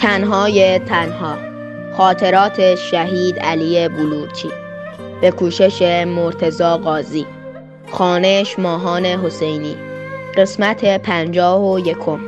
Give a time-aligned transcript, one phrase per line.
[0.00, 1.36] تنهای تنها
[1.96, 4.50] خاطرات شهید علی بلورچی
[5.20, 7.26] به کوشش مرتزا قاضی
[7.90, 9.76] خانش ماهان حسینی
[10.36, 12.20] قسمت پنجاه و یکم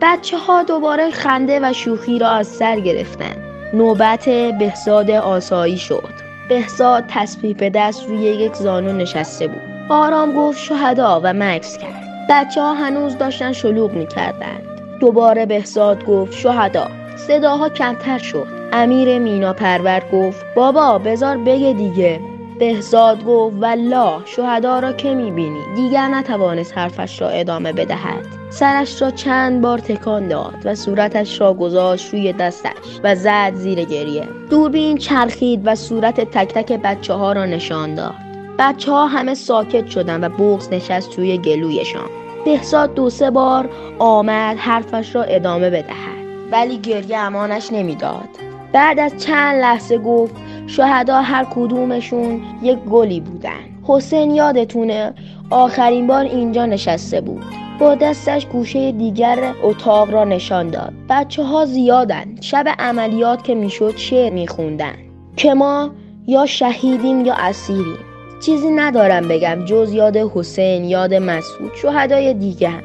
[0.00, 3.36] بچه ها دوباره خنده و شوخی را از سر گرفتند.
[3.74, 4.28] نوبت
[4.58, 6.14] بهزاد آسایی شد.
[6.48, 9.62] بهزاد تسبیح به دست روی یک زانو نشسته بود.
[9.88, 12.03] آرام گفت شهدا و مکس کرد.
[12.30, 14.62] بچه ها هنوز داشتن شلوغ می‌کردند.
[15.00, 16.88] دوباره بهزاد گفت شهدا.
[17.16, 18.46] صداها کمتر شد.
[18.72, 22.20] امیر مینا پرور گفت بابا بزار بگه دیگه.
[22.58, 29.10] بهزاد گفت والله شهدا را که می‌بینی دیگر نتوانست حرفش را ادامه بدهد سرش را
[29.10, 34.98] چند بار تکان داد و صورتش را گذاشت روی دستش و زد زیر گریه دوربین
[34.98, 38.23] چرخید و صورت تک تک بچه ها را نشان داد
[38.58, 42.08] بچه ها همه ساکت شدن و بغز نشست توی گلویشان.
[42.44, 46.24] بهزاد دو سه بار آمد حرفش را ادامه بدهد.
[46.52, 48.28] ولی گریه امانش نمی‌داد.
[48.72, 50.34] بعد از چند لحظه گفت
[50.66, 53.60] شهدا هر کدومشون یک گلی بودن.
[53.82, 55.14] حسین یادتونه
[55.50, 57.44] آخرین بار اینجا نشسته بود.
[57.78, 60.92] با دستش گوشه دیگر اتاق را نشان داد.
[61.10, 62.40] بچه ها زیادن.
[62.40, 64.94] شب عملیات که می‌شد شعر میخوندن.
[65.36, 65.90] که ما
[66.26, 67.98] یا شهیدیم یا اسیریم.
[68.46, 72.82] چیزی ندارم بگم جز یاد حسین یاد مسعود شهدای دیگه هم.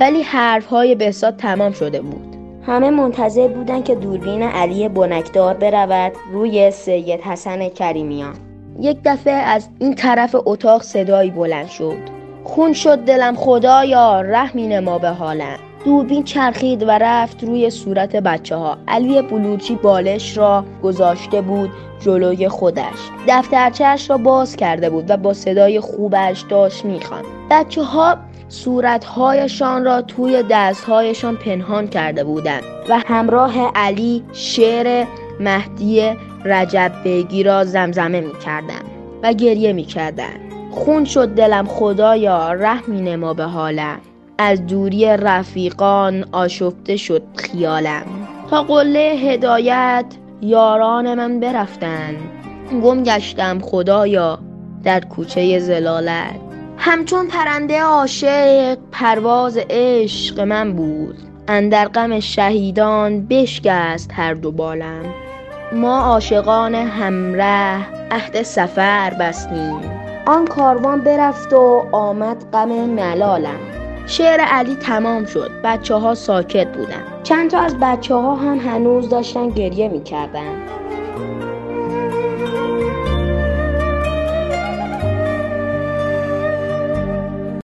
[0.00, 2.36] ولی حرف های بسات تمام شده بود.
[2.66, 8.34] همه منتظر بودن که دوربین علی بنکدار برود روی سید حسن کریمیان.
[8.80, 11.98] یک دفعه از این طرف اتاق صدایی بلند شد.
[12.44, 15.58] خون شد دلم خدایا رحمین ما به حالم.
[15.86, 21.70] دوربین چرخید و رفت روی صورت بچه ها علی بلوچی بالش را گذاشته بود
[22.00, 23.10] جلوی خودش.
[23.28, 27.24] دفترچهش را باز کرده بود و با صدای خوبش داشت می‌خواند.
[27.50, 28.16] بچه ها
[28.48, 35.06] صورتهایشان را توی دستهایشان پنهان کرده بودند و همراه علی شعر
[35.40, 36.12] مهدی
[36.44, 38.82] رجب بیگی را زمزمه می کردن
[39.22, 40.36] و گریه می کردن.
[40.70, 44.00] خون شد دلم خدایا رحمی نما به حالم.
[44.38, 48.06] از دوری رفیقان آشفته شد خیالم.
[48.50, 50.04] تا قله هدایت
[50.40, 52.14] یاران من برفتن.
[52.82, 54.38] گم گشتم خدایا
[54.84, 56.40] در کوچه زلالت.
[56.78, 61.16] همچون پرنده عاشق پرواز عشق من بود.
[61.48, 65.04] اندر غم شهیدان بشکست هر دو بالم.
[65.72, 67.76] ما عاشقان همره
[68.10, 69.80] عهد سفر بستیم.
[70.26, 73.85] آن کاروان برفت و آمد غم ملالم.
[74.06, 75.50] شعر علی تمام شد.
[75.64, 77.02] بچه ها ساکت بودن.
[77.22, 80.62] چند تا از بچه ها هم هنوز داشتن گریه می‌کردن.